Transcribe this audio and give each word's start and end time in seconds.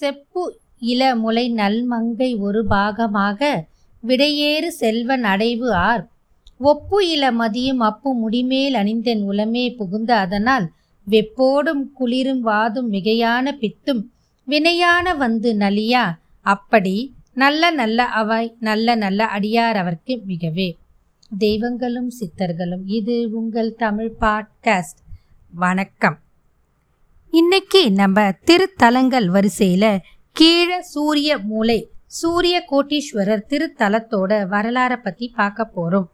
செப்பு 0.00 0.58
இளமுலை 0.80 1.52
நல்மங்கை 1.52 2.38
ஒரு 2.38 2.64
பாகமாக 2.70 3.64
விடையேறு 4.06 4.66
செல்வன் 4.66 5.24
அடைவு 5.24 5.70
ஆர். 5.70 6.08
ஒப்பு 6.58 7.08
இள 7.08 7.32
மதியும் 7.32 7.78
அப்பு 7.78 8.14
முடிமேல் 8.14 8.74
அணிந்தன் 8.74 9.30
உலமே 9.30 9.76
புகுந்த 9.76 10.16
அதனால் 10.16 10.70
வெப்போடும் 11.10 11.92
குளிரும் 11.92 12.40
வாதும் 12.40 12.92
மிகையான 12.92 13.50
பித்தும் 13.60 14.02
வினையான 14.46 15.16
வந்து 15.16 15.52
நலியா. 15.52 16.04
அப்படி 16.40 17.14
நல்ல 17.34 17.70
நல்ல 17.70 18.04
அவை 18.04 18.56
நல்ல 18.60 18.94
நல்ல 18.94 19.24
அடியார் 19.24 19.76
அவர்க்கு 19.76 20.20
மிகவே. 20.28 20.76
தெய்வங்களும் 21.38 22.10
சித்தர்களும் 22.20 22.84
இது 22.84 23.30
உங்கள் 23.32 23.74
தமிழ் 23.74 24.12
பாட்காஸ்ட். 24.20 25.00
வணக்கம். 25.54 26.18
இன்னைக்கு 27.32 27.80
நம்ம 27.90 28.18
திருத்தலங்கள் 28.44 29.26
வரிசையில் 29.26 30.02
கீழே 30.36 30.78
சூரிய 30.92 31.36
மூலை 31.38 31.76
சூரிய 32.06 32.56
கோட்டீஸ்வரர் 32.70 33.44
திருத்தலத்தோட 33.50 34.30
வரலாறை 34.54 34.96
பற்றி 35.02 35.26
பார்க்க 35.36 35.66
போகிறோம் 35.66 36.08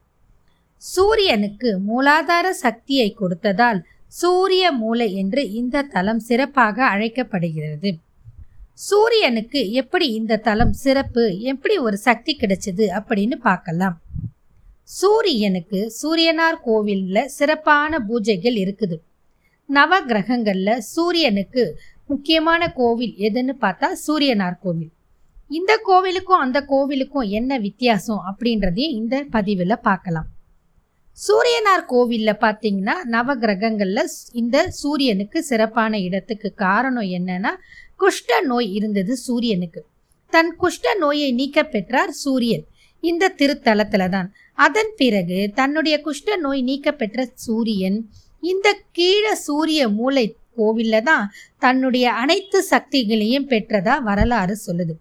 சூரியனுக்கு 0.82 1.70
மூலாதார 1.88 2.50
சக்தியை 2.50 3.08
கொடுத்ததால் 3.20 3.80
சூரிய 4.12 4.72
மூலை 4.72 5.08
என்று 5.14 5.44
இந்த 5.52 5.84
தலம் 5.94 6.22
சிறப்பாக 6.28 6.84
அழைக்கப்படுகிறது. 6.88 7.92
சூரியனுக்கு 8.88 9.62
எப்படி 9.72 10.08
இந்த 10.12 10.40
தலம் 10.50 10.76
சிறப்பு 10.84 11.26
எப்படி 11.42 11.76
ஒரு 11.78 11.96
சக்தி 11.96 12.34
கிடைச்சது 12.40 12.86
அப்படின்னு 12.98 13.38
பார்க்கலாம். 13.48 13.98
சூரியனுக்கு 15.00 15.82
சூரியனார் 16.02 16.62
கோவிலில் 16.62 17.30
சிறப்பான 17.38 17.98
பூஜைகள் 18.08 18.58
இருக்குது. 18.64 18.98
நவ 19.68 19.92
கிரகங்களில் 20.10 20.82
சூரியனுக்கு 20.94 21.62
முக்கியமான 22.10 22.62
கோவில் 22.80 23.14
எதுன்னு 23.26 23.54
பார்த்தா 23.64 23.88
சூரியனார் 24.06 24.58
கோவில். 24.64 24.92
இந்த 25.50 25.72
கோவிலுக்கும் 25.88 26.42
அந்த 26.44 26.58
கோவிலுக்கும் 26.70 27.26
என்ன 27.38 27.58
வித்தியாசம் 27.58 28.20
அப்படின்றதையும் 28.28 28.94
இந்த 29.00 29.16
பதிவில் 29.34 29.84
பார்க்கலாம். 29.88 30.28
சூரியனார் 31.18 31.84
கோவிலில் 31.92 32.40
பார்த்தீங்கன்னா 32.44 32.94
நவ 33.14 33.34
கிரகங்களில் 33.42 34.12
இந்த 34.40 34.56
சூரியனுக்கு 34.80 35.38
சிறப்பான 35.42 35.98
இடத்துக்கு 35.98 36.48
காரணம் 36.64 37.08
என்னன்னா 37.18 37.52
குஷ்ட 38.00 38.40
நோய் 38.50 38.68
இருந்தது 38.78 39.12
சூரியனுக்கு. 39.16 39.82
தன் 40.32 40.52
குஷ்ட 40.62 40.94
நோயை 40.98 41.28
நீக்க 41.40 41.64
பெற்றார் 41.74 42.12
சூரியன். 42.24 42.64
இந்த 43.02 43.34
திருத்தலத்தில் 43.40 44.12
தான். 44.14 44.28
அதன் 44.66 44.92
பிறகு 45.00 45.38
தன்னுடைய 45.54 45.96
குஷ்ட 46.06 46.36
நோய் 46.44 46.62
நீக்க 46.70 46.92
பெற்ற 46.92 47.26
சூரியன் 47.46 47.98
இந்த 48.42 48.68
கீழ 48.92 49.34
சூரிய 49.34 49.88
மூளை 49.88 50.36
கோவில்ல 50.58 51.02
தான் 51.02 51.30
தன்னுடைய 51.58 52.12
அனைத்து 52.12 52.58
சக்திகளையும் 52.72 53.48
பெற்றதா 53.50 54.02
வரலாறு 54.02 54.56
சொல்லுது. 54.66 54.94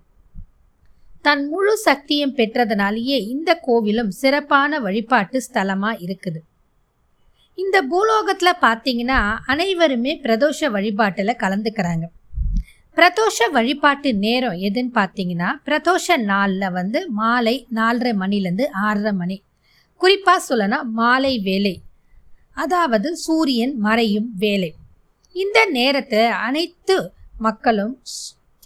தன் 1.22 1.48
முழு 1.50 1.78
சக்தியும் 1.78 2.34
பெற்றதனாலேயே 2.38 3.18
இந்த 3.34 3.60
கோவிலும் 3.68 4.10
சிறப்பான 4.10 4.80
வழிபாட்டு 4.80 5.38
ஸ்தலமாக 5.48 6.02
இருக்குது. 6.06 6.40
இந்த 7.58 7.78
பூலோகத்தில் 7.92 8.62
பார்த்தீங்கன்னா 8.66 9.20
அனைவருமே 9.46 10.14
பிரதோஷ 10.26 10.70
வழிபாட்டில் 10.70 11.40
கலந்துக்கிறாங்க. 11.44 12.06
பிரதோஷ 12.98 13.48
வழிபாட்டு 13.52 14.16
நேரம் 14.16 14.60
எதுன்னு 14.68 14.94
பார்த்தீங்கன்னா 15.00 15.50
பிரதோஷ 15.68 16.18
நாளில் 16.18 16.70
வந்து 16.70 17.08
மாலை 17.10 17.68
நாலரை 17.76 18.14
மணிலேருந்து 18.22 18.68
ஆறரை 18.86 19.12
மணி. 19.12 19.44
குறிப்பாக 20.02 20.46
சொல்லனா 20.50 20.84
மாலை 20.84 21.34
வேலை 21.40 21.74
அதாவது 22.56 23.10
சூரியன் 23.18 23.74
மறையும் 23.78 24.30
வேலை. 24.38 24.72
இந்த 25.36 25.60
நேரத்தை 25.78 26.22
அனைத்து 26.48 26.96
மக்களும் 27.38 27.96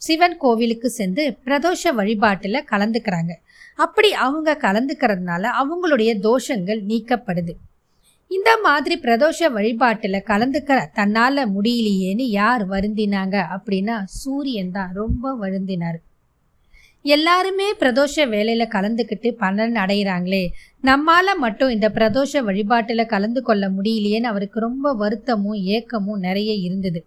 சிவன் 0.01 0.37
கோவிலுக்கு 0.37 0.89
சென்று 0.89 1.23
பிரதோஷ 1.45 1.91
வழிபாட்டில் 1.93 2.67
கலந்துக்கிறாங்க. 2.71 3.31
அப்படி 3.75 4.09
அவங்க 4.25 4.57
கலந்துக்கிறதுனால 4.61 5.43
அவங்களுடைய 5.61 6.11
தோஷங்கள் 6.27 6.81
நீக்கப்படுது. 6.91 7.53
இந்த 8.31 8.49
மாதிரி 8.65 8.95
பிரதோஷ 9.05 9.49
வழிபாட்டில் 9.51 10.25
கலந்துக்கிற 10.31 10.79
தன்னால் 10.93 11.41
முடியலையேன்னு 11.55 12.25
யார் 12.41 12.63
வருந்தினாங்க 12.69 13.35
அப்படின்னா 13.55 13.95
சூரியன் 14.21 14.71
தான் 14.71 14.91
ரொம்ப 14.93 15.33
வருந்தினார். 15.41 15.99
எல்லாருமே 17.01 17.73
பிரதோஷ 17.73 18.27
வேலையில் 18.29 18.67
கலந்துக்கிட்டு 18.67 19.31
பலன் 19.31 19.73
அடைகிறாங்களே 19.73 20.47
நம்மால் 20.81 21.37
மட்டும் 21.37 21.69
இந்த 21.69 21.89
பிரதோஷ 21.89 22.43
வழிபாட்டில் 22.43 23.05
கலந்து 23.05 23.41
கொள்ள 23.41 23.69
முடியலையேன்னு 23.69 24.21
அவருக்கு 24.21 24.59
ரொம்ப 24.59 24.93
வருத்தமும் 24.93 25.53
ஏக்கமும் 25.53 26.19
நிறைய 26.19 26.53
இருந்தது. 26.53 27.05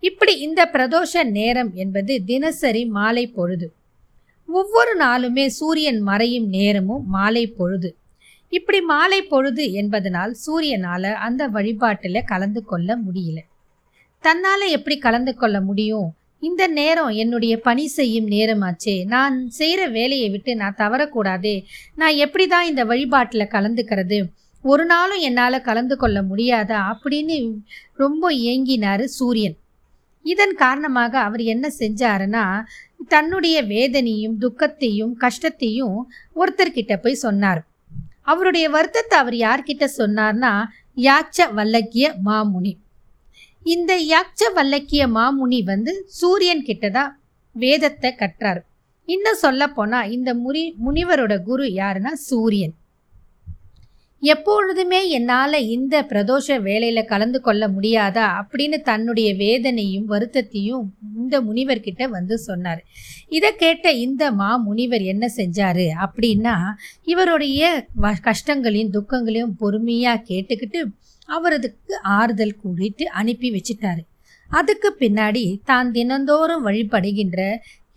இப்படி 0.00 0.38
இந்த 0.38 0.70
பிரதோஷ 0.72 1.24
நேரம் 1.24 1.74
என்பது 1.74 2.24
தினசரி 2.24 2.86
மாலை 2.86 3.26
பொழுது. 3.26 3.74
ஒவ்வொரு 4.46 4.98
நாளுமே 4.98 5.46
சூரியன் 5.46 6.00
மறையும் 6.00 6.48
நேரமும் 6.48 7.06
மாலை 7.06 7.46
பொழுது. 7.46 7.96
இப்படி 8.48 8.80
மாலை 8.80 9.22
பொழுது 9.22 9.72
என்பதனால் 9.72 10.36
சூரியனால் 10.46 11.12
அந்த 11.12 11.48
வழிபாட்டில் 11.48 12.24
கலந்து 12.24 12.64
கொள்ள 12.64 12.98
முடியல. 12.98 13.38
தன்னால் 14.20 14.68
எப்படி 14.68 14.98
கலந்து 14.98 15.34
கொள்ள 15.34 15.60
முடியும்? 15.60 16.14
இந்த 16.42 16.66
நேரம் 16.66 17.08
என்னுடைய 17.08 17.60
பணி 17.60 17.86
செய்யும் 17.86 18.26
நேரமாச்சே. 18.26 19.04
நான் 19.04 19.48
செய்கிற 19.48 19.86
வேலையை 19.88 20.30
விட்டு 20.30 20.56
நான் 20.56 20.74
தவறக்கூடாதே. 20.78 21.64
நான் 21.96 22.14
எப்படி 22.14 22.46
தான் 22.46 22.66
இந்த 22.66 22.84
வழிபாட்டில் 22.84 23.52
கலந்துக்கிறது? 23.52 24.24
ஒரு 24.62 24.84
நாளும் 24.84 25.18
என்னால் 25.18 25.62
கலந்து 25.62 25.96
கொள்ள 25.96 26.22
முடியாதா? 26.22 26.80
அப்படின்னு 26.92 27.54
ரொம்ப 27.96 28.30
ஏங்கினார் 28.30 29.04
சூரியன். 29.04 29.56
இதன் 30.22 30.54
காரணமாக 30.54 31.18
அவர் 31.18 31.40
என்ன 31.40 31.70
செஞ்சாருன்னா 31.78 32.62
தன்னுடைய 33.08 33.62
வேதனையும் 33.62 34.38
துக்கத்தையும் 34.38 35.16
கஷ்டத்தையும் 35.16 36.10
ஒருத்தர்கிட்ட 36.36 36.96
போய் 36.96 37.14
சொன்னார். 37.14 37.66
அவருடைய 38.22 38.70
வருத்தத்தை 38.70 39.18
அவர் 39.18 39.34
யார்கிட்ட 39.34 39.88
சொன்னார்னா 39.98 40.52
யாச்ச 40.96 41.48
வல்லக்கிய 41.56 42.06
மாமுனி. 42.24 42.72
இந்த 43.64 43.92
யாச்ச 44.04 44.50
வல்லக்கிய 44.54 45.02
மாமுனி 45.08 45.64
வந்து 45.64 45.92
சூரியன் 46.06 46.64
கிட்டதான் 46.64 47.10
வேதத்தை 47.52 48.14
கற்றார். 48.14 48.60
இன்னும் 49.08 49.42
சொல்ல 49.44 49.68
போனா 49.68 50.02
இந்த 50.02 50.34
முனி 50.34 50.62
முனிவரோட 50.86 51.42
குரு 51.42 51.64
யாருன்னா 51.64 52.12
சூரியன். 52.12 52.74
எப்பொழுதுமே 54.24 54.98
என்னால் 55.16 55.58
இந்த 55.74 55.94
பிரதோஷ 56.10 56.56
வேலையில் 56.66 57.08
கலந்து 57.12 57.38
கொள்ள 57.40 57.62
முடியாதா 57.68 58.26
அப்படின்னு 58.40 58.78
தன்னுடைய 58.88 59.28
வேதனையும் 59.42 60.06
வருத்தத்தையும் 60.12 60.84
இந்த 61.20 61.34
முனிவர்கிட்ட 61.48 62.04
வந்து 62.16 62.36
சொன்னார். 62.38 62.80
இதை 63.36 63.50
கேட்ட 63.62 63.92
இந்த 64.04 64.24
மா 64.40 64.50
முனிவர் 64.66 65.04
என்ன 65.12 65.24
செஞ்சார் 65.38 65.86
அப்படின்னா 66.06 66.54
இவருடைய 67.12 67.70
கஷ்டங்களையும் 68.28 68.94
துக்கங்களையும் 68.96 69.56
பொறுமையாக 69.62 70.24
கேட்டுக்கிட்டு 70.30 70.82
அவரதுக்கு 71.28 71.94
ஆறுதல் 72.18 72.58
கூறிட்டு 72.62 73.04
அனுப்பி 73.20 73.50
வச்சிட்டாரு. 73.56 74.02
அதுக்கு 74.50 74.88
பின்னாடி 75.02 75.46
தான் 75.70 75.88
தினந்தோறும் 75.92 76.66
வழிபடுகின்ற 76.66 77.40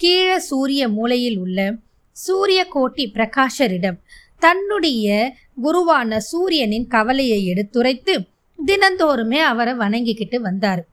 கீழ 0.03 0.29
சூரிய 0.49 0.83
மூலையில் 0.95 1.39
உள்ள 1.43 1.59
சூரிய 2.17 2.61
கோட்டி 2.73 3.03
பிரகாஷரிடம் 3.15 3.97
தன்னுடைய 4.39 5.33
குருவான 5.63 6.17
சூரியனின் 6.17 6.87
கவலையை 6.87 7.45
எடுத்துரைத்து 7.45 8.13
தினந்தோறுமே 8.59 9.39
அவரை 9.41 9.73
வணங்கிக்கிட்டு 9.73 10.39
வந்தார். 10.39 10.87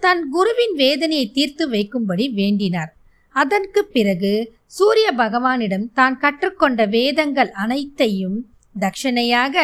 தன் 0.00 0.28
குருவின் 0.28 0.74
வேதனையை 0.74 1.30
தீர்த்து 1.30 1.64
வைக்கும்படி 1.70 2.26
வேண்டினார். 2.34 2.90
அதற்கு 3.30 3.84
பிறகு 3.84 4.32
சூரிய 4.66 5.12
பகவானிடம் 5.16 5.86
தான் 5.92 6.18
கற்றுக்கொண்ட 6.18 6.86
வேதங்கள் 6.86 7.50
அனைத்தையும் 7.50 8.38
தட்சணையாக 8.80 9.56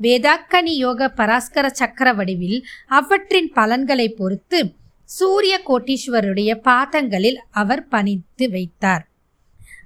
வேதாக்கனி 0.00 0.74
யோக 0.76 1.08
பராஸ்கர 1.16 1.66
சக்கர 1.70 2.12
வடிவில் 2.12 2.64
அவற்றின் 2.86 3.50
பலன்களை 3.52 4.08
பொறுத்து 4.08 4.60
சூரிய 5.04 5.54
கோட்டீஸ்வருடைய 5.66 6.50
பாதங்களில் 6.60 7.38
அவர் 7.50 7.88
பணித்து 7.88 8.50
வைத்தார். 8.50 9.04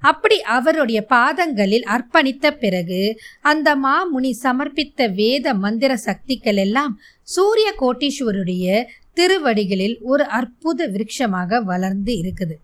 அப்படி 0.01 0.41
அவருடைய 0.41 1.03
பாதங்களில் 1.03 1.85
அர்ப்பணித்த 1.85 2.51
பிறகு 2.51 3.21
அந்த 3.41 3.77
மாமுனி 3.77 4.31
சமர்ப்பித்த 4.43 5.15
வேத 5.15 5.55
மந்திர 5.55 5.97
சக்திகள் 5.97 6.57
எல்லாம் 6.57 7.01
சூரிய 7.23 7.75
கோட்டீஸ்வருடைய 7.81 8.85
திருவடிகளில் 9.13 9.99
ஒரு 10.03 10.25
அற்புத 10.25 10.87
விருட்சமாக 10.87 11.61
வளர்ந்து 11.63 12.13
இருக்குது. 12.13 12.57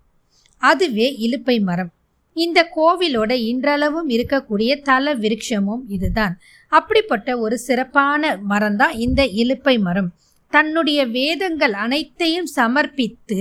அதுவே 0.59 1.17
இலுப்பை 1.19 1.63
மரம். 1.63 1.93
இந்த 2.33 2.69
கோவிலோட 2.77 3.31
இன்றளவும் 3.31 4.09
இருக்கக்கூடிய 4.09 4.83
தல 4.83 5.15
விருட்சமும் 5.15 5.83
இதுதான். 5.89 6.39
அப்படிப்பட்ட 6.69 7.39
ஒரு 7.39 7.59
சிறப்பான 7.59 8.37
மரம் 8.37 8.77
தான் 8.77 8.93
இந்த 8.93 9.25
இலுப்பை 9.25 9.81
மரம். 9.81 10.13
தன்னுடைய 10.55 11.01
வேதங்கள் 11.17 11.75
அனைத்தையும் 11.85 12.49
சமர்ப்பித்து 12.57 13.41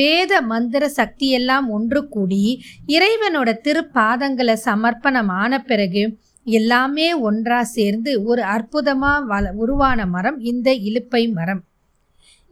வேத 0.00 0.32
மந்திர 0.50 0.84
சக்தியெல்லாம் 0.98 1.66
ஒன்று 1.68 2.00
கூடி 2.08 2.44
இறைவனோட 2.88 3.50
திருப்பாதங்களை 3.66 4.56
சமர்ப்பணமான 4.64 5.58
பிறகு 5.70 6.02
எல்லாமே 6.58 7.06
ஒன்றா 7.28 7.60
சேர்ந்து 7.76 8.10
ஒரு 8.24 8.42
அற்புதமாக 8.54 9.24
வள 9.24 9.44
உருவான 9.62 10.00
மரம் 10.06 10.38
இந்த 10.50 10.68
இலுப்பை 10.88 11.22
மரம். 11.38 11.62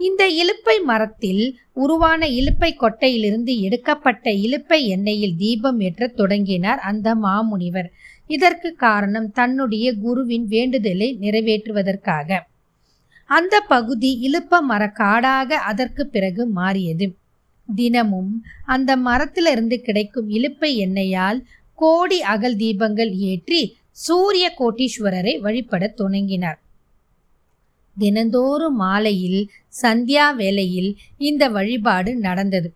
இந்த 0.01 0.23
இலுப்பை 0.41 0.77
மரத்தில் 0.85 1.43
உருவான 1.75 2.27
இலுப்பை 2.39 2.71
கொட்டையிலிருந்து 2.75 3.53
எடுக்கப்பட்ட 3.67 4.31
இலுப்பை 4.47 4.79
எண்ணெயில் 4.95 5.37
தீபம் 5.39 5.79
ஏற்றத் 5.81 6.17
தொடங்கினார் 6.21 6.81
அந்த 6.91 7.15
மாமுனிவர். 7.25 7.89
இதற்கு 8.31 8.71
காரணம் 8.85 9.31
தன்னுடைய 9.33 9.87
குருவின் 10.03 10.47
வேண்டுதலை 10.47 11.09
நிறைவேற்றுவதற்காக. 11.21 12.41
அந்த 13.35 13.55
பகுதி 13.73 14.11
இழுப்ப 14.27 14.61
மர 14.71 14.83
காடாக 15.01 15.59
அதற்கு 15.71 16.03
பிறகு 16.07 16.43
மாறியது. 16.59 17.07
தினமும் 17.69 18.33
அந்த 18.75 18.91
மரத்திலிருந்து 19.07 19.77
கிடைக்கும் 19.81 20.29
இழுப்பை 20.29 20.71
எண்ணெயால் 20.77 21.39
கோடி 21.79 22.19
அகல் 22.33 22.57
தீபங்கள் 22.57 23.13
ஏற்றி 23.31 23.63
சூரிய 24.07 24.47
கோட்டீஸ்வரரை 24.59 25.35
வழிபடத் 25.47 25.97
தொடங்கினார். 25.97 26.59
தினந்தோறும் 27.97 28.79
மாலையில் 28.85 29.41
சந்தியா 29.83 30.27
வேளையில் 30.37 30.91
இந்த 31.29 31.45
வழிபாடு 31.49 32.13
நடந்தது. 32.17 32.69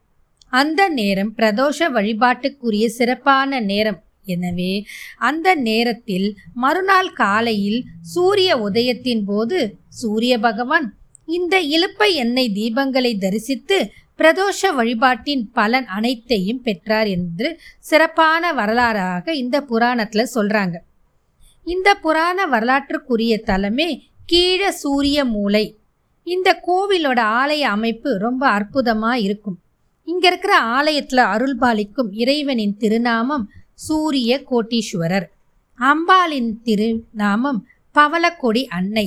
அந்த 0.52 0.82
நேரம் 0.98 1.32
பிரதோஷ 1.38 1.78
வழிபாட்டுக்குரிய 1.96 2.86
சிறப்பான 2.98 3.60
நேரம். 3.70 3.98
எனவே 4.34 4.72
அந்த 5.28 5.48
நேரத்தில் 5.68 6.26
மறுநாள் 6.54 7.12
காலையில் 7.12 7.80
சூரிய 8.12 8.50
உதயத்தின் 8.66 9.22
போது 9.24 9.58
சூரிய 10.00 10.34
பகவான் 10.38 10.86
இந்த 11.28 11.54
இழுப்பை 11.60 12.10
எண்ணெய் 12.14 12.52
தீபங்களை 12.54 13.18
தரிசித்து 13.18 13.78
பிரதோஷ 14.18 14.60
வழிபாட்டின் 14.76 15.42
பலன் 15.52 15.86
அனைத்தையும் 15.86 16.62
பெற்றார் 16.62 17.06
என்று 17.06 17.48
சிறப்பான 17.78 18.52
வரலாறாக 18.52 19.34
இந்த 19.42 19.56
புராணத்தில் 19.60 20.32
சொல்றாங்க. 20.34 20.76
இந்த 21.64 21.88
புராண 21.94 22.46
வரலாற்றுக்குரிய 22.46 23.34
தலமே 23.50 23.88
கீழ 24.32 24.68
சூரிய 24.82 25.18
மூலை. 25.24 25.64
இந்த 26.26 26.48
கோவிலோட 26.66 27.20
ஆலய 27.40 27.62
அமைப்பு 27.76 28.10
ரொம்ப 28.18 28.42
அற்புதமாக 28.48 29.18
இருக்கும். 29.18 29.58
இங்கே 30.08 30.28
இருக்கிற 30.28 30.54
ஆலயத்தில் 30.76 31.24
அருள்பாலிக்கும் 31.34 32.10
இறைவனின் 32.12 32.76
திருநாமம் 32.76 33.46
சூரிய 33.74 34.40
கோட்டீஸ்வரர். 34.50 35.26
அம்பாளின் 35.78 36.50
திருநாமம் 36.62 37.60
பவளக்கொடி 37.94 38.62
அன்னை. 38.78 39.06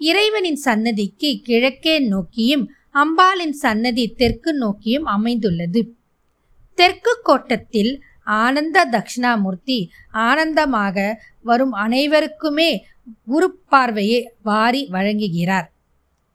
இறைவனின் 0.00 0.58
சன்னதிக்கு 0.64 1.30
கிழக்கே 1.42 1.94
நோக்கியும் 2.12 2.64
அம்பாளின் 2.94 3.54
சன்னதி 3.62 4.04
தெற்கு 4.20 4.52
நோக்கியும் 4.54 5.04
அமைந்துள்ளது. 5.04 5.80
தெற்கு 6.78 7.12
கோட்டத்தில் 7.22 7.92
ஆனந்த 8.24 8.78
தக்ஷணாமூர்த்தி 8.94 9.78
ஆனந்தமாக 10.10 10.96
வரும் 11.42 11.74
அனைவருக்குமே 11.84 12.70
குரு 13.24 13.48
பார்வையை 13.68 14.20
வாரி 14.42 14.82
வழங்குகிறார். 14.92 15.66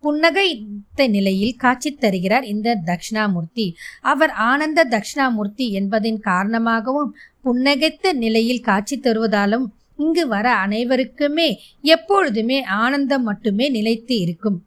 புன்னகைத்த 0.04 1.08
நிலையில் 1.08 1.56
காட்சி 1.56 1.90
தருகிறார் 1.96 2.46
இந்த 2.54 2.70
தக்ஷணாமூர்த்தி 2.86 3.66
அவர் 4.12 4.32
ஆனந்த 4.50 4.86
தக்ஷணாமூர்த்தி 4.94 5.66
என்பதின் 5.80 6.20
காரணமாகவும் 6.30 7.12
புன்னகைத்த 7.46 8.14
நிலையில் 8.14 8.66
காட்சி 8.70 8.98
தருவதாலும் 9.00 9.66
இங்கு 10.02 10.24
வர 10.34 10.48
அனைவருக்குமே 10.66 11.50
எப்பொழுதுமே 11.96 12.60
ஆனந்தம் 12.84 13.26
மட்டுமே 13.30 13.68
நிலைத்து 13.70 14.16
இருக்கும். 14.26 14.58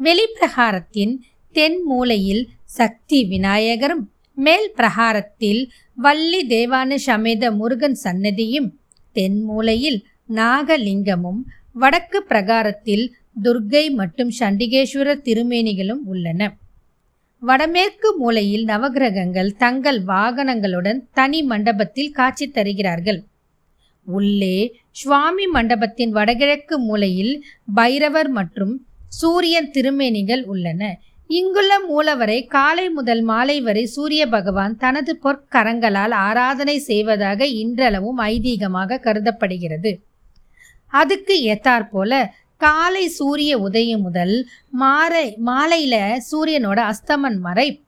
வெளிப்பிரகாரத்தின் 0.00 1.14
தென் 1.56 1.80
மூலையில் 1.84 2.44
சக்தி 2.78 3.18
விநாயகரும் 3.32 4.04
மேல் 4.38 4.68
பிரகாரத்தில் 4.76 5.62
வள்ளி 6.04 6.40
தேவான 6.46 6.94
சமேத 7.08 7.50
முருகன் 7.60 7.96
சன்னதியும் 8.04 8.68
தென் 9.16 9.40
மூலையில் 9.42 9.98
நாகலிங்கமும் 10.38 11.42
வடக்கு 11.72 12.18
பிரகாரத்தில் 12.22 13.04
துர்க்கை 13.44 13.84
மற்றும் 14.00 14.32
சண்டிகேஸ்வரர் 14.38 15.24
திருமேனிகளும் 15.26 16.02
உள்ளன. 16.12 16.40
வடமேற்கு 17.42 18.08
மூலையில் 18.18 18.64
நவகிரகங்கள் 18.64 19.50
தங்கள் 19.62 20.00
வாகனங்களுடன் 20.04 21.00
தனி 21.12 21.40
மண்டபத்தில் 21.42 22.12
காட்சி 22.18 22.46
தருகிறார்கள். 22.48 23.20
உள்ளே 24.06 24.74
சுவாமி 24.90 25.46
மண்டபத்தின் 25.46 26.10
வடகிழக்கு 26.10 26.78
மூலையில் 26.78 27.44
பைரவர் 27.74 28.28
மற்றும் 28.28 28.86
சூரியன் 29.08 29.70
திருமேனிகள் 29.70 30.44
உள்ளன. 30.44 30.98
இங்குள்ள 31.26 31.72
மூலவரை 31.90 32.46
காலை 32.46 32.90
முதல் 32.90 33.22
மாலை 33.22 33.60
வரை 33.60 33.86
சூரிய 33.86 34.26
பகவான் 34.26 34.76
தனது 34.76 35.18
பொற்கரங்களால் 35.22 36.10
ஆராதனை 36.10 36.78
செய்வதாக 36.78 37.46
இன்றளவும் 37.46 38.18
ஐதீகமாக 38.18 38.98
கருதப்படுகிறது. 38.98 39.92
அதுக்கு 40.88 41.34
ஏத்தாற்போல 41.42 42.30
காலை 42.56 43.08
சூரிய 43.08 43.58
உதயம் 43.58 44.00
முதல் 44.00 44.48
மாலை 44.70 45.36
மாலையில 45.46 46.18
சூரியனோட 46.30 46.92
அஸ்தமன் 46.92 47.38
வரை 47.38 47.84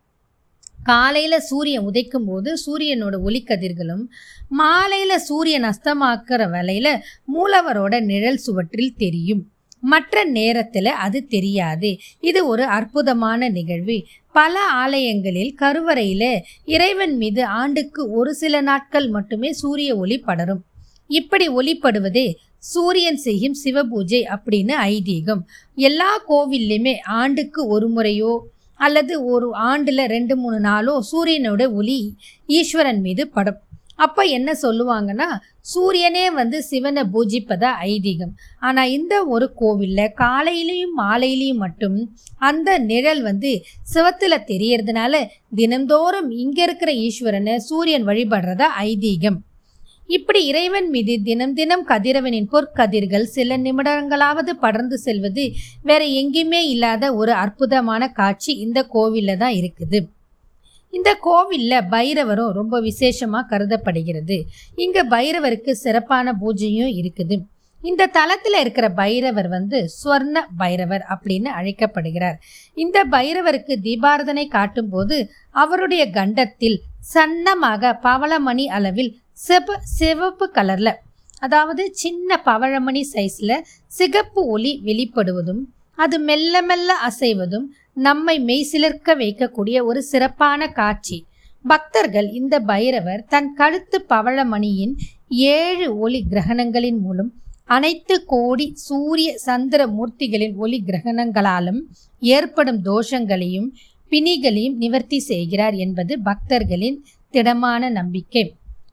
காலையில் 0.84 1.40
சூரியன் 1.40 1.86
உதைக்கும் 1.86 2.26
போது 2.26 2.54
சூரியனோட 2.66 3.16
ஒளிக்கதிர்களும் 3.24 4.04
மாலையில் 4.48 5.18
சூரியன் 5.18 5.62
அஸ்தமாக்குற 5.62 6.50
வலையில் 6.50 7.02
மூலவரோட 7.34 8.00
நிழல் 8.00 8.36
சுவற்றில் 8.36 8.94
தெரியும். 8.96 9.42
மற்ற 9.80 10.24
நேரத்தில் 10.24 10.90
அது 11.06 11.26
தெரியாது. 11.26 11.96
இது 12.20 12.46
ஒரு 12.46 12.64
அற்புதமான 12.64 13.48
நிகழ்வு. 13.48 14.04
பல 14.32 14.60
ஆலயங்களில் 14.60 15.54
கருவறையில் 15.54 16.42
இறைவன் 16.64 17.16
மீது 17.16 17.44
ஆண்டுக்கு 17.44 18.10
ஒரு 18.10 18.34
சில 18.34 18.60
நாட்கள் 18.60 19.08
மட்டுமே 19.08 19.52
சூரிய 19.52 19.96
ஒளி 19.96 20.18
படரும். 20.18 20.62
இப்படி 21.08 21.48
ஒளிப்படுவதே 21.48 22.34
சூரியன் 22.58 23.16
செய்யும் 23.16 23.56
சிவபூஜை 23.64 24.20
அப்படின்னு 24.36 24.74
ஐதீகம். 24.84 25.42
எல்லா 25.74 26.10
கோவில்லையுமே 26.28 26.94
ஆண்டுக்கு 27.04 27.66
ஒரு 27.66 27.88
முறையோ 27.88 28.48
அல்லது 28.76 29.14
ஒரு 29.34 29.48
ஆண்டில் 29.70 30.10
ரெண்டு 30.14 30.36
மூணு 30.36 30.58
நாளோ 30.70 30.94
சூரியனோட 31.10 31.62
ஒளி 31.80 32.00
ஈஸ்வரன் 32.58 33.00
மீது 33.00 33.24
படும். 33.28 33.60
அப்போ 34.04 34.22
என்ன 34.36 34.50
சொல்லுவாங்கன்னா 34.62 35.26
சூரியனே 35.72 36.24
வந்து 36.38 36.58
சிவனை 36.70 37.02
பூஜிப்பதா 37.14 37.70
ஐதீகம். 37.90 38.32
ஆனால் 38.66 38.92
இந்த 38.96 39.14
ஒரு 39.34 39.46
கோவிலில் 39.60 40.14
காலையிலையும் 40.22 40.94
மாலையிலையும் 41.02 41.62
மட்டும் 41.64 41.98
அந்த 42.48 42.78
நிழல் 42.90 43.22
வந்து 43.22 43.52
சிவத்தில் 43.94 44.46
தெரியறதுனால 44.50 45.22
தினந்தோறும் 45.60 46.30
இங்கே 46.42 46.64
இருக்கிற 46.68 46.92
ஈஸ்வரனை 47.06 47.56
சூரியன் 47.68 48.06
வழிபடுறதா 48.10 48.68
ஐதீகம். 48.90 49.38
இப்படி 50.08 50.40
இறைவன் 50.46 50.88
மீது 50.90 51.14
தினம் 51.22 51.54
தினம் 51.54 51.84
கதிரவனின் 51.90 52.48
பொற்கதிர்கள் 52.52 53.24
சில 53.36 53.56
நிமிடங்களாவது 53.56 54.52
படர்ந்து 54.64 54.98
செல்வது 54.98 55.44
வேற 55.82 56.02
எங்கேயுமே 56.20 56.60
இல்லாத 56.74 57.14
ஒரு 57.14 57.32
அற்புதமான 57.32 58.08
காட்சி 58.12 58.52
இந்த 58.56 58.82
கோவிலில் 58.94 59.38
தான் 59.38 59.56
இருக்குது. 59.60 60.00
இந்த 60.92 61.10
கோவிலில் 61.20 61.86
பைரவரும் 61.94 62.52
ரொம்ப 62.52 62.80
விசேஷமாக 62.80 63.48
கருதப்படுகிறது. 63.52 64.36
இங்கே 64.76 65.02
பைரவருக்கு 65.14 65.72
சிறப்பான 65.72 66.36
பூஜையும் 66.42 66.92
இருக்குது. 67.00 67.36
இந்த 67.82 68.06
தலத்தில் 68.06 68.58
இருக்கிற 68.60 68.86
பைரவர் 69.00 69.48
வந்து 69.48 69.78
ஸ்வர்ண 69.96 70.36
பைரவர் 70.60 71.02
அப்படின்னு 71.14 71.50
அழைக்கப்படுகிறார். 71.58 72.36
இந்த 72.76 72.98
பைரவருக்கு 73.04 73.74
தீபாரதனை 73.86 74.46
காட்டும்போது 74.48 75.16
அவருடைய 75.54 76.10
கண்டத்தில் 76.10 76.78
சன்னமாக 77.14 77.92
பவளமணி 78.06 78.66
அளவில் 78.68 79.12
செவ 79.38 79.76
சிவப்பு 79.98 80.46
கலரில் 80.54 80.94
அதாவது 81.38 81.82
சின்ன 81.92 82.40
பவழமணி 82.44 83.02
சைஸில் 83.12 83.56
சிகப்பு 83.86 84.46
ஒளி 84.46 84.80
வெளிப்படுவதும் 84.84 85.62
அது 85.98 86.16
மெல்ல 86.18 86.62
மெல்ல 86.62 86.90
அசைவதும் 87.08 87.66
நம்மை 87.94 88.36
மெய்சிலிர்க்க 88.44 89.14
வைக்கக்கூடிய 89.14 89.76
ஒரு 89.84 90.02
சிறப்பான 90.02 90.68
காட்சி. 90.68 91.18
பக்தர்கள் 91.64 92.28
இந்த 92.30 92.54
பைரவர் 92.60 93.24
தன் 93.28 93.50
கழுத்து 93.54 94.04
பவழமணியின் 94.08 94.94
ஏழு 95.28 95.86
ஒளி 95.98 96.20
கிரகணங்களின் 96.30 96.98
மூலம் 96.98 97.30
அனைத்து 97.66 98.24
கோடி 98.24 98.72
சூரிய 98.86 99.30
சந்திர 99.38 99.86
மூர்த்திகளின் 99.86 100.56
ஒளி 100.56 100.82
கிரகணங்களாலும் 100.86 101.80
ஏற்படும் 102.22 102.82
தோஷங்களையும் 102.84 103.68
பிணிகளையும் 104.12 104.76
நிவர்த்தி 104.76 105.18
செய்கிறார் 105.20 105.74
என்பது 105.74 106.14
பக்தர்களின் 106.22 106.98
திடமான 107.34 107.88
நம்பிக்கை. 107.90 108.44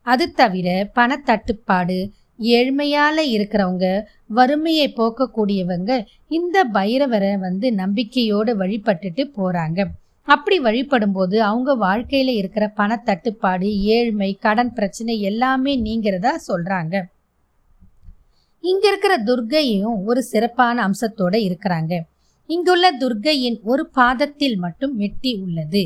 அது 0.08 0.26
தவிர 0.32 0.68
பணத்தட்டுப்பாடு 0.96 1.98
ஏழ்மையால் 2.40 3.24
இருக்கிறவங்க 3.36 3.88
வறுமையை 4.28 4.88
போக்கக்கூடியவங்க 4.98 5.92
இந்த 6.28 6.64
பைரவரை 6.74 7.34
வந்து 7.40 7.68
நம்பிக்கையோடு 7.74 8.54
வழிபட்டுட்டு 8.58 9.26
போகிறாங்க 9.38 9.80
அப்படி 10.28 10.60
வழிபடும்போது 10.60 11.38
அவங்க 11.38 11.76
வாழ்க்கையில் 11.76 12.34
இருக்கிற 12.34 12.74
பணத்தட்டுப்பாடு 12.78 13.70
ஏழ்மை 13.96 14.38
கடன் 14.40 14.74
பிரச்சனை 14.74 15.20
எல்லாமே 15.22 15.74
நீங்கிறதா 15.82 16.34
சொல்கிறாங்க 16.48 16.96
இங்க 18.64 18.88
இருக்கிற 18.88 19.14
துர்க்கையும் 19.24 19.96
ஒரு 20.06 20.22
சிறப்பான 20.24 20.88
அம்சத்தோட 20.88 21.36
இருக்கிறாங்க. 21.48 21.94
இங்குள்ள 22.50 22.92
துர்க்கையின் 22.92 23.58
ஒரு 23.64 23.84
பாதத்தில் 23.90 24.58
மட்டும் 24.58 25.00
மெட்டி 25.00 25.32
உள்ளது. 25.42 25.84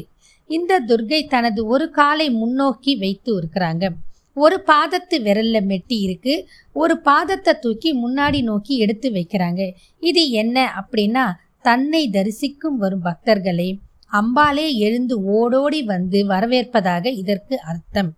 இந்த 0.50 0.80
துர்க்கை 0.80 1.28
தனது 1.28 1.66
ஒரு 1.66 1.90
காலை 1.90 2.30
முன்னோக்கி 2.32 2.96
வைத்து 2.96 3.32
இருக்கிறாங்க. 3.40 3.86
ஒரு 4.34 4.64
பாதத்து 4.68 5.18
விரல்ல 5.22 5.58
மெட்டி 5.68 5.98
இருக்கு. 6.00 6.48
ஒரு 6.74 7.02
பாதத்தை 7.06 7.54
தூக்கி 7.60 7.92
முன்னாடி 7.94 8.44
நோக்கி 8.44 8.78
எடுத்து 8.78 9.10
வைக்கிறாங்க. 9.10 9.72
இது 10.00 10.30
என்ன 10.32 10.74
அப்படின்னா 10.82 11.25
தன்னை 11.62 12.10
தரிசிக்கும் 12.10 12.78
வரும் 12.78 13.02
பக்தர்களை 13.02 13.70
அம்பாலே 14.12 14.68
எழுந்து 14.78 15.16
ஓடோடி 15.24 15.84
வந்து 15.84 16.28
வரவேற்பதாக 16.28 17.06
இதற்கு 17.06 17.56
அர்த்தம். 17.62 18.12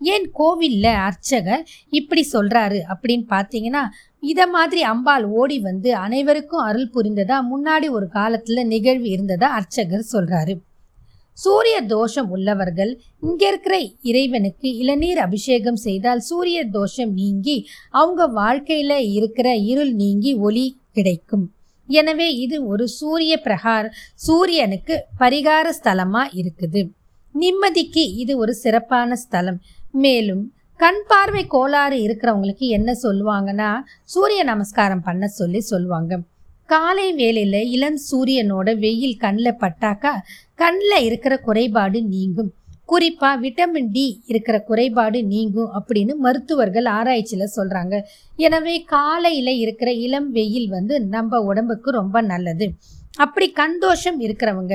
ஏன் 0.00 0.26
கோவிலில் 0.32 0.98
அர்ச்சகர் 1.06 1.62
இப்படி 1.90 2.26
சொல்கிறாரு 2.32 2.78
அப்படின்னு 2.88 3.24
பார்த்தீங்கன்னா 3.30 3.82
இதை 4.18 4.46
மாதிரி 4.46 4.82
அம்பாள் 4.82 5.24
ஓடி 5.24 5.60
வந்து 5.60 5.94
அனைவருக்கும் 5.96 6.60
அருள் 6.60 6.92
புரிந்ததா 6.94 7.38
முன்னாடி 7.52 7.88
ஒரு 7.90 8.08
காலத்தில் 8.08 8.66
நிகழ்வு 8.66 9.08
இருந்ததா 9.10 9.48
அர்ச்சகர் 9.50 10.12
சொல்கிறாரு 10.12 10.54
சூரிய 11.38 11.76
தோஷம் 11.92 12.28
உள்ளவர்கள் 12.34 12.92
இங்கே 13.26 13.46
இருக்கிற 13.50 13.74
இறைவனுக்கு 14.10 14.68
இளநீர் 14.82 15.20
அபிஷேகம் 15.26 15.80
செய்தால் 15.84 16.20
சூரிய 16.28 16.60
தோஷம் 16.76 17.12
நீங்கி 17.20 17.56
அவங்க 18.00 18.22
வாழ்க்கையில 18.40 18.92
இருக்கிற 19.18 19.48
இருள் 19.70 19.92
நீங்கி 20.02 20.32
ஒளி 20.46 20.66
கிடைக்கும். 20.98 21.44
எனவே 21.88 22.28
இது 22.44 22.56
ஒரு 22.72 22.84
சூரிய 22.98 23.34
பிரகார் 23.46 23.88
சூரியனுக்கு 24.26 24.96
பரிகார 25.22 25.66
ஸ்தலமா 25.78 26.22
இருக்குது. 26.40 26.82
நிம்மதிக்கு 27.34 28.04
இது 28.22 28.32
ஒரு 28.42 28.52
சிறப்பான 28.64 29.16
ஸ்தலம். 29.24 29.60
மேலும் 30.04 30.42
கண் 30.80 31.02
பார்வை 31.10 31.42
கோளாறு 31.54 31.96
இருக்கிறவங்களுக்கு 32.04 32.66
என்ன 32.76 32.90
சொல்லுவாங்கன்னா 33.02 33.70
சூரிய 34.14 34.42
நமஸ்காரம் 34.52 35.02
பண்ண 35.08 35.24
சொல்லி 35.40 35.60
சொல்லுவாங்க. 35.72 36.12
காலை 36.70 37.06
வேலையில் 37.18 37.68
இளம் 37.74 37.98
சூரியனோட 38.08 38.68
வெயில் 38.84 39.20
கண்ணில் 39.22 39.58
பட்டாக்கா 39.62 40.12
கண்ணில் 40.62 41.04
இருக்கிற 41.06 41.34
குறைபாடு 41.46 41.98
நீங்கும். 42.14 42.50
குறிப்பாக 42.90 43.40
விட்டமின் 43.44 43.90
டி 43.94 44.04
இருக்கிற 44.30 44.56
குறைபாடு 44.68 45.18
நீங்கும் 45.32 45.72
அப்படின்னு 45.78 46.14
மருத்துவர்கள் 46.24 46.88
ஆராய்ச்சியில் 46.98 47.54
சொல்கிறாங்க 47.56 47.96
எனவே 48.46 48.74
காலையில் 48.94 49.52
இருக்கிற 49.64 49.90
இளம் 50.06 50.28
வெயில் 50.38 50.68
வந்து 50.76 50.94
நம்ம 51.14 51.40
உடம்புக்கு 51.50 51.90
ரொம்ப 52.00 52.16
நல்லது. 52.32 52.66
அப்படி 53.24 53.46
கண் 53.60 53.78
தோஷம் 53.84 54.18
இருக்கிறவங்க 54.26 54.74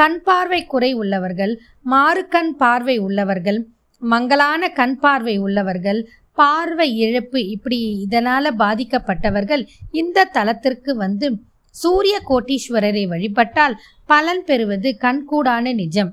கண் 0.00 0.18
பார்வை 0.26 0.60
குறை 0.74 0.90
உள்ளவர்கள் 1.02 1.54
மாறு 1.92 2.22
கண் 2.34 2.52
பார்வை 2.62 2.96
உள்ளவர்கள் 3.06 3.58
மங்கலான 4.02 4.68
கண் 4.78 4.96
பார்வை 5.02 5.34
உள்ளவர்கள் 5.46 6.00
பார்வை 6.38 6.88
இழப்பு 7.04 7.38
இப்படி 7.54 7.78
இதனால் 8.04 8.58
பாதிக்கப்பட்டவர்கள் 8.62 9.62
இந்த 10.00 10.28
தலத்திற்கு 10.36 10.92
வந்து 11.04 11.26
சூரிய 11.74 12.16
கோட்டீஸ்வரரை 12.28 13.04
வழிபட்டால் 13.12 13.74
பலன் 14.10 14.44
பெறுவது 14.48 14.88
கண்கூடான 15.04 15.72
நிஜம். 15.80 16.12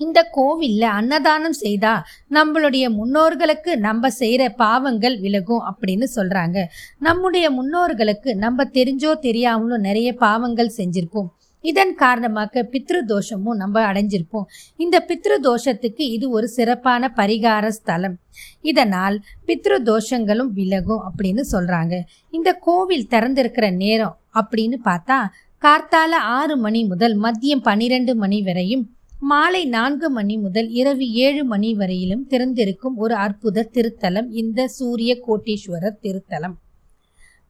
இந்த 0.00 0.18
கோவில்ல 0.36 0.84
அன்னதானம் 0.98 1.56
செய்தா 1.62 1.94
நம்மளுடைய 2.36 2.84
முன்னோர்களுக்கு 2.98 3.72
நம்ம 3.86 4.10
செய்கிற 4.20 4.42
பாவங்கள் 4.62 5.16
விலகும் 5.24 5.66
அப்படின்னு 5.70 6.06
சொல்கிறாங்க 6.16 6.58
நம்முடைய 6.98 7.46
முன்னோர்களுக்கு 7.58 8.32
நம்ம 8.44 8.64
தெரிஞ்சோ 8.78 9.12
தெரியாமலோ 9.26 9.78
நிறைய 9.88 10.10
பாவங்கள் 10.24 10.76
செஞ்சுருப்போம். 10.78 11.30
இதன் 11.62 11.94
காரணமாக 11.94 12.62
பித்ரு 12.72 13.00
தோஷமும் 13.04 13.58
நம்ம 13.62 13.92
அடைஞ்சிருப்போம். 13.92 14.46
இந்த 14.76 14.96
பித்ரு 15.08 15.36
தோஷத்துக்கு 15.48 16.04
இது 16.16 16.30
ஒரு 16.30 16.48
சிறப்பான 16.48 17.12
பரிகார 17.16 17.68
ஸ்தலம். 17.68 18.16
இதனால் 18.60 19.16
பித்ரு 19.46 19.78
தோஷங்களும் 19.90 20.50
விலகும் 20.58 21.02
அப்படின்னு 21.08 21.44
சொல்றாங்க. 21.52 21.96
இந்த 22.30 22.52
கோவில் 22.52 23.10
திறந்திருக்கிற 23.10 23.76
நேரம் 23.76 24.16
அப்படின்னு 24.40 24.78
பார்த்தா 24.84 25.18
கார்த்தால 25.62 26.12
ஆறு 26.38 26.56
மணி 26.56 26.80
முதல் 26.84 27.16
மதியம் 27.20 27.66
பன்னிரெண்டு 27.68 28.12
மணி 28.14 28.40
வரையும் 28.42 28.84
மாலை 29.30 29.62
நான்கு 29.64 30.08
மணி 30.10 30.34
முதல் 30.38 30.68
இரவு 30.70 31.06
ஏழு 31.12 31.42
மணி 31.44 31.70
வரையிலும் 31.74 32.26
திறந்திருக்கும் 32.30 32.96
ஒரு 32.96 33.14
அற்புத 33.14 33.68
திருத்தலம் 33.74 34.28
இந்த 34.32 34.68
சூரிய 34.68 35.12
கோட்டீஸ்வரர் 35.26 35.98
திருத்தலம். 36.02 36.54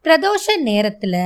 பிரதோஷ 0.05 0.45
நேரத்தில் 0.61 1.21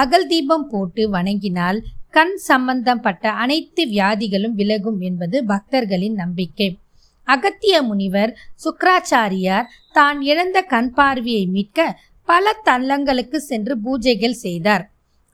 அகல் 0.00 0.26
தீபம் 0.26 0.66
போட்டு 0.68 1.10
வணங்கினால் 1.10 1.78
கண் 2.10 2.36
சம்பந்தப்பட்ட 2.36 3.30
அனைத்து 3.30 3.82
வியாதிகளும் 3.84 4.54
விலகும் 4.54 5.00
என்பது 5.00 5.44
பக்தர்களின் 5.44 6.14
நம்பிக்கை. 6.14 6.78
அகத்திய 7.24 7.82
முனிவர் 7.82 8.36
சுக்கராச்சாரியார் 8.64 9.66
தான் 9.92 10.20
இழந்த 10.20 10.62
கண் 10.62 10.90
பார்வையை 10.90 11.46
மீட்க 11.46 11.98
பல 12.24 12.52
தலங்களுக்கு 12.64 13.36
சென்று 13.36 13.74
பூஜைகள் 13.84 14.36
செய்தார். 14.44 14.84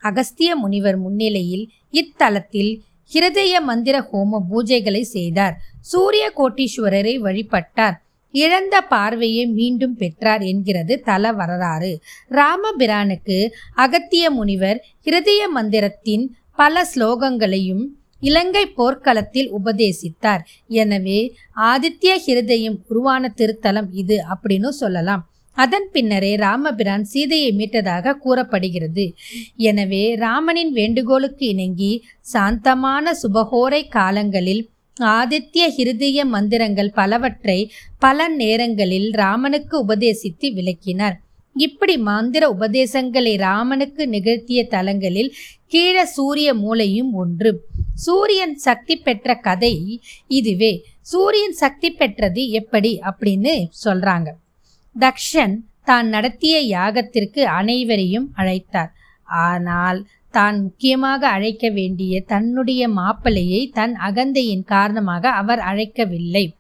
அகஸ்திய 0.02 0.57
முனிவர் 0.57 0.99
முன்னிலையில் 0.99 1.71
இத்தலத்தில் 1.90 2.73
ஹிருதய 3.12 3.54
மந்திர 3.61 4.09
ஹோம 4.12 4.40
பூஜைகளை 4.50 5.00
செய்தார். 5.00 5.54
சூரிய 5.81 6.33
கோட்டீஸ்வரரை 6.37 7.14
வழிபட்டார். 7.19 7.97
இழந்த 8.35 8.81
பார்வையை 8.81 9.47
மீண்டும் 9.47 9.97
பெற்றார் 9.97 10.43
என்கிறது 10.43 10.95
தல 11.00 11.33
வரலாறு. 11.33 11.93
ராமபிரானுக்கு 12.31 13.38
அகத்திய 13.76 14.31
முனிவர் 14.31 14.85
ஹிருதய 15.04 15.43
மந்திரத்தின் 15.54 16.25
பல 16.58 16.82
ஸ்லோகங்களையும் 16.92 17.84
இலங்கை 18.23 18.64
போர்க்களத்தில் 18.78 19.49
உபதேசித்தார். 19.58 20.42
எனவே 20.82 21.20
ஆதித்ய 21.70 22.12
ஹிருதயம் 22.26 22.76
உருவான 22.88 23.32
திருத்தலம் 23.38 23.88
இது 24.02 24.16
அப்படின்னு 24.34 24.70
சொல்லலாம். 24.82 25.25
அதன் 25.56 25.88
பின்னரே 25.94 26.30
ராமபிரான் 26.44 27.04
சீதையை 27.11 27.50
மீட்டதாக 27.58 28.14
கூறப்படுகிறது. 28.25 29.04
எனவே 29.70 30.04
ராமனின் 30.25 30.73
வேண்டுகோளுக்கு 30.78 31.44
இணங்கி 31.54 31.92
சாந்தமான 32.34 33.12
சுபகோரை 33.23 33.82
காலங்களில் 33.96 34.62
ஆதித்ய 35.18 35.62
ஹிருதய 35.76 36.25
மந்திரங்கள் 36.32 36.90
பலவற்றை 36.99 37.58
பல 37.99 38.28
நேரங்களில் 38.40 39.08
ராமனுக்கு 39.23 39.75
உபதேசித்து 39.84 40.49
விளக்கினார். 40.58 41.16
இப்படி 41.56 41.96
மந்திர 41.99 42.44
உபதேசங்களை 42.50 43.37
ராமனுக்கு 43.37 44.06
நிகழ்த்திய 44.06 44.61
தலங்களில் 44.68 45.34
கீழ 45.68 46.04
சூரிய 46.04 46.54
மூலையும் 46.54 47.12
ஒன்று. 47.12 47.52
சூரியன் 47.94 48.56
சக்தி 48.56 48.96
பெற்ற 48.96 49.37
கதை 49.37 49.75
இதுவே. 50.28 50.73
சூரியன் 51.00 51.52
சக்தி 51.52 51.90
பெற்றது 51.90 52.50
எப்படி 52.50 53.00
அப்படின்னு 53.11 53.54
சொல்றாங்க. 53.84 54.28
தக்ஷன் 54.96 55.54
தான் 55.84 56.08
நடத்திய 56.08 56.61
யாகத்திற்கு 56.61 57.42
அனைவரையும் 57.61 58.28
அழைத்தார். 58.37 58.92
ஆனால் 59.25 60.06
தான் 60.30 60.62
முக்கியமாக 60.62 61.28
அழைக்க 61.28 61.70
வேண்டிய 61.70 62.20
தன்னுடைய 62.26 62.88
மாப்பிள்ளையை 62.88 63.70
தன் 63.73 63.94
அகந்தையின் 64.08 64.64
காரணமாக 64.64 65.30
அவர் 65.30 65.58
அழைக்கவில்லை. 65.58 66.54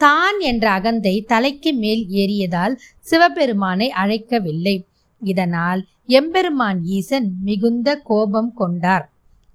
தான் 0.00 0.38
என்ற 0.50 0.64
அகந்தை 0.78 1.14
தலைக்கு 1.32 1.70
மேல் 1.82 2.02
ஏறியதால் 2.22 2.74
சிவபெருமானை 3.10 3.88
அழைக்கவில்லை. 4.02 4.76
இதனால் 5.22 5.80
எம்பெருமான் 6.18 6.80
ஈசன் 6.96 7.28
மிகுந்த 7.48 7.88
கோபம் 8.08 8.52
கொண்டார். 8.60 9.04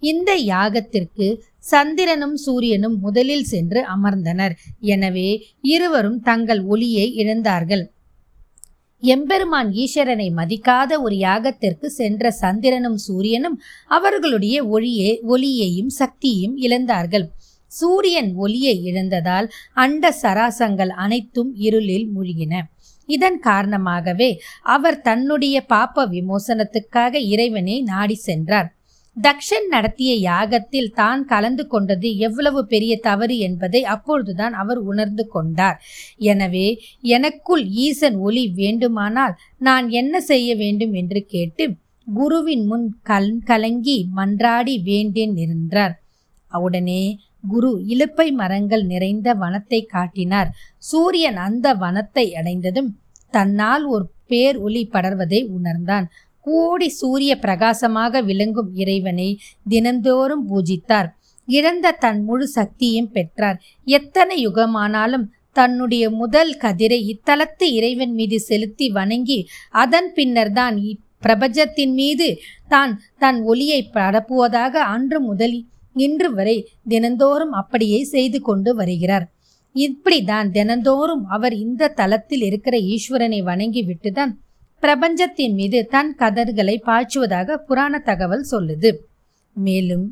இந்த 0.03 0.31
யாகத்திற்கு 0.53 1.27
சந்திரனும் 1.71 2.35
சூரியனும் 2.45 2.97
முதலில் 3.05 3.45
சென்று 3.51 3.79
அமர்ந்தனர். 3.95 4.53
எனவே 4.93 5.29
இருவரும் 5.73 6.19
தங்கள் 6.21 6.61
ஒளியை 6.63 7.05
இழந்தார்கள். 7.21 7.83
எம்பெருமான் 9.03 9.69
ஈஸ்வரனை 9.83 10.27
மதிக்காத 10.37 10.91
ஒரு 11.01 11.15
யாகத்திற்கு 11.25 11.87
சென்ற 11.99 12.31
சந்திரனும் 12.41 12.99
சூரியனும் 13.07 13.57
அவர்களுடைய 13.97 14.57
ஒளியே 14.75 15.11
ஒளியையும் 15.33 15.91
சக்தியையும் 15.99 16.55
இழந்தார்கள். 16.65 17.25
சூரியன் 17.71 18.31
ஒளியை 18.35 18.75
இழந்ததால் 18.89 19.47
அண்ட 19.83 20.11
சராசங்கள் 20.21 20.91
அனைத்தும் 21.03 21.51
இருளில் 21.67 22.07
மூழ்கின. 22.15 22.53
இதன் 23.09 23.37
காரணமாகவே 23.39 24.29
அவர் 24.75 24.97
தன்னுடைய 25.01 25.57
பாப்ப 25.69 26.05
விமோசனத்துக்காக 26.15 27.13
இறைவனை 27.33 27.75
நாடி 27.91 28.17
சென்றார். 28.27 28.67
தக்ஷன் 29.17 29.67
நடத்திய 29.67 30.11
யாகத்தில் 30.29 30.89
தான் 30.93 31.21
கலந்து 31.25 31.63
கொண்டது 31.67 32.07
எவ்வளவு 32.17 32.61
பெரிய 32.65 32.93
தவறு 32.99 33.35
என்பதை 33.37 33.81
அப்பொழுதுதான் 33.93 34.53
அவர் 34.53 34.79
உணர்ந்து 34.91 35.23
கொண்டார். 35.27 35.77
எனவே 36.31 36.67
எனக்குள் 37.15 37.63
ஈசன் 37.85 38.17
ஒளி 38.27 38.43
வேண்டுமானால் 38.61 39.35
நான் 39.67 39.87
என்ன 40.01 40.21
செய்ய 40.21 40.49
வேண்டும்? 40.55 40.93
என்று 40.93 41.21
கேட்டு 41.25 41.65
குருவின் 42.07 42.65
முன் 42.65 42.87
கல் 43.03 43.31
கலங்கி 43.49 43.97
மன்றாடி 44.17 44.75
வேண்டேன் 44.83 45.33
நின்றார். 45.33 45.95
உடனே 46.51 47.01
குரு 47.43 47.71
இலுப்பை 47.87 48.27
மரங்கள் 48.31 48.83
நிறைந்த 48.85 49.27
வனத்தை 49.33 49.79
காட்டினார். 49.85 50.49
சூரியன் 50.83 51.37
அந்த 51.37 51.67
வனத்தை 51.75 52.25
அடைந்ததும் 52.35 52.89
தன்னால் 53.33 53.85
ஒரு 53.85 54.05
பேர் 54.25 54.57
ஒளி 54.57 54.83
படர்வதை 54.93 55.41
உணர்ந்தான். 55.57 56.05
கோடி 56.45 56.87
சூரிய 56.91 57.31
பிரகாசமாக 57.37 58.21
விளங்கும் 58.21 58.69
இறைவனை 58.73 59.29
தினந்தோறும் 59.69 60.43
பூஜித்தார். 60.49 61.09
இழந்த 61.47 61.95
தன் 61.99 62.21
முழு 62.23 62.45
சக்தியும் 62.47 63.11
பெற்றார். 63.11 63.57
எத்தனை 63.87 64.37
யுகமானாலும் 64.45 65.25
தன்னுடைய 65.55 66.05
முதல் 66.11 66.51
கதிரை 66.57 66.99
இத்தலத்து 67.13 67.65
இறைவன் 67.71 68.13
மீது 68.13 68.37
செலுத்தி 68.39 68.87
வணங்கி 68.89 69.39
அதன் 69.75 70.09
பின்னர் 70.13 70.51
தான் 70.51 70.77
பிரபஞ்சத்தின் 71.23 71.93
மீது 71.93 72.27
தான் 72.67 72.91
தன் 73.17 73.39
ஒளியை 73.41 73.79
பரப்புவதாக 73.95 74.73
அன்று 74.95 75.19
முதல் 75.21 75.55
இன்று 75.97 76.29
வரை 76.33 76.57
தினந்தோறும் 76.87 77.51
அப்படியே 77.51 77.99
செய்து 78.03 78.39
கொண்டு 78.41 78.71
வருகிறார். 78.75 79.25
இப்படிதான் 79.75 80.47
தினந்தோறும் 80.51 81.23
அவர் 81.25 81.55
இந்த 81.55 81.93
தலத்தில் 81.99 82.41
இருக்கிற 82.41 82.75
ஈஸ்வரனை 82.95 83.39
வணங்கி 83.43 83.81
விட்டுதான் 83.83 84.31
பிரபஞ்சத்தின் 84.83 85.55
மீது 85.55 85.79
தன் 85.87 86.11
கதர்களை 86.19 86.75
பாய்ச்சுவதாக 86.87 87.57
புராண 87.57 87.99
தகவல் 87.99 88.45
சொல்லுது. 88.51 88.91
மேலும் 89.55 90.05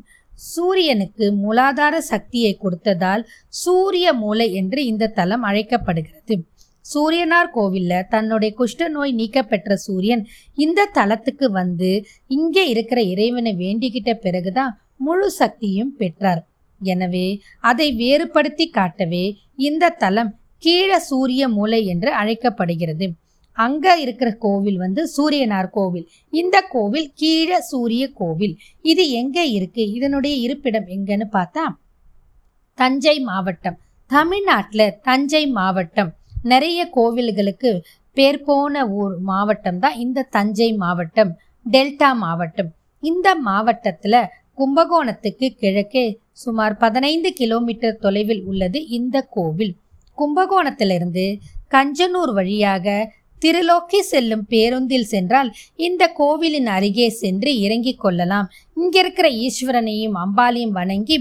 சூரியனுக்கு 0.54 1.26
மூலாதார 1.42 1.96
சக்தியை 2.12 2.52
கொடுத்ததால் 2.62 3.22
சூரிய 3.48 4.06
மூலை 4.12 4.48
என்று 4.52 4.80
இந்த 4.84 5.12
தலம் 5.18 5.42
அழைக்கப்படுகிறது. 5.42 6.36
சூரியனார் 6.84 7.52
கோவில்ல 7.54 7.92
தன்னுடைய 8.08 8.50
குஷ்ட 8.58 8.88
நோய் 8.88 9.12
நீக்கப்பெற்ற 9.14 9.74
சூரியன் 9.74 10.22
இந்த 10.56 10.90
தலத்துக்கு 10.94 11.46
வந்து 11.50 11.90
இங்கே 12.26 12.64
இருக்கிற 12.68 13.00
இறைவனை 13.02 13.52
வேண்டிக்கிட்ட 13.54 14.12
பிறகுதான் 14.14 14.74
முழு 14.96 15.30
சக்தியும் 15.30 15.92
பெற்றார். 15.96 16.42
எனவே 16.80 17.26
அதை 17.60 17.92
வேறுபடுத்தி 17.92 18.66
காட்டவே 18.70 19.24
இந்த 19.68 19.94
தலம் 20.02 20.32
கீழ 20.62 20.96
சூரிய 20.96 21.48
மூலை 21.48 21.80
என்று 21.86 22.10
அழைக்கப்படுகிறது. 22.12 23.06
அங்க 23.56 23.86
இருக்கிற 23.98 24.30
கோவில் 24.44 24.76
வந்து 24.76 25.02
சூரியனார் 25.16 25.70
கோவில். 25.70 26.06
இந்த 26.30 26.56
கோவில் 26.60 27.08
கீழ 27.20 27.58
சூரிய 27.58 28.04
கோவில். 28.12 28.54
இது 28.82 29.10
எங்க 29.10 29.38
இருக்கு? 29.44 29.92
இதனுடைய 29.92 30.36
இருப்பிடம் 30.36 30.86
எங்கன்னு 30.86 31.26
பார்த்தா 31.32 31.64
தஞ்சை 32.78 33.16
மாவட்டம். 33.20 33.78
தமிழ்நாட்டில் 34.10 34.94
தஞ்சை 35.02 35.46
மாவட்டம். 35.46 36.10
நிறைய 36.42 36.80
கோவில்களுக்கு 36.96 37.70
பேர் 38.16 38.42
போன 38.42 38.88
ஊர் 38.88 39.14
மாவட்டம் 39.20 39.78
தான் 39.78 39.96
இந்த 39.96 40.28
தஞ்சை 40.30 40.68
மாவட்டம். 40.74 41.32
டெல்டா 41.66 42.10
மாவட்டம். 42.24 42.70
இந்த 43.02 43.28
மாவட்டத்தில் 43.48 44.20
கும்பகோணத்துக்கு 44.58 45.46
கிழக்கே 45.60 46.04
சுமார் 46.42 46.74
பதினைந்து 46.76 47.32
கிலோமீட்டர் 47.32 47.98
தொலைவில் 47.98 48.42
உள்ளது 48.44 48.78
இந்த 48.88 49.16
கோவில். 49.34 49.74
கும்பகோணத்திலிருந்து 50.18 51.24
கஞ்சனூர் 51.70 52.32
வழியாக 52.32 52.86
திருலோக்கி 53.42 53.98
செல்லும் 54.10 54.44
பேருந்தில் 54.48 55.08
சென்றால் 55.12 55.50
இந்த 55.86 56.02
கோவிலின் 56.20 56.66
அருகே 56.66 57.08
சென்று 57.22 57.50
இறங்கிக் 57.60 58.00
கொள்ளலாம். 58.00 58.46
இங்கிருக்கிற 58.76 59.26
ஈஸ்வரனையும் 59.46 60.16
அம்பாலையும் 60.24 60.76
வணங்கி 60.78 61.18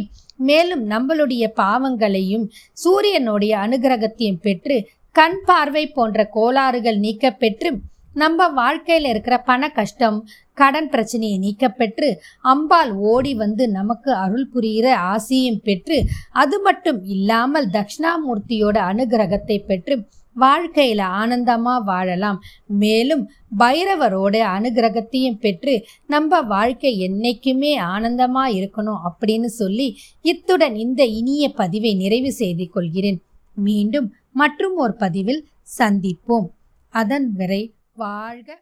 மேலும் 0.50 0.84
நம்மளுடைய 0.90 1.46
பாவங்களையும் 1.62 2.46
சூரியனுடைய 2.84 3.54
அனுகிரகத்தையும் 3.58 4.42
பெற்று 4.42 4.78
கண் 5.16 5.40
பார்வை 5.46 5.84
போன்ற 5.88 6.30
கோளாறுகள் 6.34 6.98
நீக்க 6.98 7.32
பெற்று 7.32 7.70
நம்ம 8.16 8.48
வாழ்க்கையில் 8.58 9.08
இருக்கிற 9.12 9.36
பண 9.42 9.70
கஷ்டம் 9.70 10.18
கடன் 10.54 10.90
பிரச்சனையை 10.90 11.38
நீக்கப்பெற்று 11.38 12.10
அம்பாள் 12.42 12.92
ஓடி 13.12 13.34
வந்து 13.36 13.64
நமக்கு 13.70 14.12
அருள் 14.16 14.52
புரிகிற 14.54 14.88
ஆசையும் 15.14 15.64
பெற்று 15.64 15.98
அது 16.34 16.58
மட்டும் 16.60 17.00
இல்லாமல் 17.06 17.68
தக்ஷணாமூர்த்தியோட 17.70 18.78
அனுகிரகத்தை 18.92 19.58
பெற்று 19.66 19.96
வாழ்க்கையில் 20.36 21.04
ஆனந்தமாக 21.20 21.86
வாழலாம். 21.86 22.40
மேலும் 22.82 23.22
பைரவரோட 23.58 24.36
அனுகிரகத்தையும் 24.56 25.38
பெற்று 25.38 25.74
நம்ம 26.06 26.42
வாழ்க்கை 26.42 26.92
என்னைக்குமே 27.08 27.72
ஆனந்தமாக 27.94 28.56
இருக்கணும் 28.60 29.04
அப்படின்னு 29.10 29.52
சொல்லி 29.62 29.88
இத்துடன் 30.22 30.76
இந்த 30.76 31.02
இனிய 31.20 31.46
பதிவை 31.62 31.94
நிறைவு 31.96 32.32
செய்து 32.32 32.68
கொள்கிறேன். 32.70 33.20
மீண்டும் 33.58 34.10
மற்றும் 34.32 34.76
ஒரு 34.76 34.96
பதிவில் 35.04 35.42
சந்திப்போம். 35.80 36.48
அதன் 36.94 37.30
வரை 37.38 37.62
வாழ்க 37.98 38.56